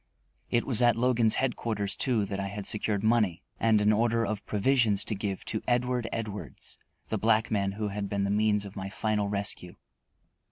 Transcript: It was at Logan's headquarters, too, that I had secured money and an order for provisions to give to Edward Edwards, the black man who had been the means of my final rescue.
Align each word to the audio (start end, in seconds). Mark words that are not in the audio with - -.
It 0.49 0.65
was 0.65 0.81
at 0.81 0.95
Logan's 0.95 1.35
headquarters, 1.35 1.95
too, 1.95 2.25
that 2.25 2.39
I 2.39 2.47
had 2.47 2.65
secured 2.65 3.03
money 3.03 3.43
and 3.59 3.79
an 3.81 3.93
order 3.93 4.25
for 4.25 4.41
provisions 4.47 5.03
to 5.03 5.13
give 5.13 5.45
to 5.45 5.61
Edward 5.67 6.09
Edwards, 6.11 6.79
the 7.09 7.19
black 7.19 7.51
man 7.51 7.73
who 7.73 7.89
had 7.89 8.09
been 8.09 8.23
the 8.23 8.31
means 8.31 8.65
of 8.65 8.75
my 8.75 8.89
final 8.89 9.27
rescue. 9.29 9.75